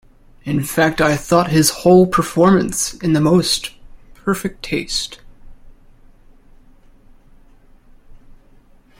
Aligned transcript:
In 0.45 0.63
fact, 0.63 0.99
I 0.99 1.15
thought 1.15 1.51
his 1.51 1.69
whole 1.69 2.07
performance 2.07 2.95
in 3.03 3.13
the 3.13 3.21
most 3.21 3.69
perfect 4.15 4.63
taste. 4.63 5.19